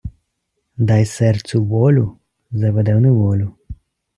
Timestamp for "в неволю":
2.95-3.55